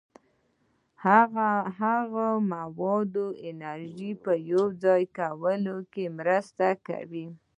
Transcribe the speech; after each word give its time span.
هغوی 1.81 2.29
د 2.41 2.45
موادو 2.53 3.27
او 3.33 3.37
انرژي 3.49 4.11
په 4.23 4.33
یوځای 4.51 5.03
کولو 5.17 5.77
کې 5.93 6.05
مرسته 6.17 6.67
کوي. 6.87 7.27